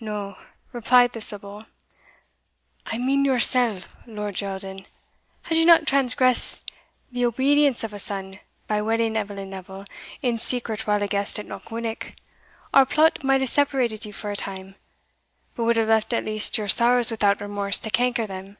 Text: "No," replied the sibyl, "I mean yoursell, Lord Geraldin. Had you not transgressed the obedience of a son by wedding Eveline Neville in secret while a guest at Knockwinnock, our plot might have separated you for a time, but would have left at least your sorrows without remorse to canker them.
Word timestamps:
"No," 0.00 0.36
replied 0.72 1.12
the 1.12 1.20
sibyl, 1.20 1.66
"I 2.86 2.98
mean 2.98 3.24
yoursell, 3.24 3.82
Lord 4.04 4.34
Geraldin. 4.34 4.84
Had 5.42 5.56
you 5.58 5.64
not 5.64 5.86
transgressed 5.86 6.68
the 7.12 7.24
obedience 7.24 7.84
of 7.84 7.92
a 7.92 8.00
son 8.00 8.40
by 8.66 8.82
wedding 8.82 9.16
Eveline 9.16 9.50
Neville 9.50 9.84
in 10.22 10.38
secret 10.38 10.88
while 10.88 11.04
a 11.04 11.06
guest 11.06 11.38
at 11.38 11.46
Knockwinnock, 11.46 12.14
our 12.74 12.84
plot 12.84 13.22
might 13.22 13.42
have 13.42 13.50
separated 13.50 14.04
you 14.04 14.12
for 14.12 14.32
a 14.32 14.36
time, 14.36 14.74
but 15.54 15.62
would 15.62 15.76
have 15.76 15.86
left 15.86 16.12
at 16.12 16.24
least 16.24 16.58
your 16.58 16.66
sorrows 16.66 17.12
without 17.12 17.40
remorse 17.40 17.78
to 17.78 17.90
canker 17.90 18.26
them. 18.26 18.56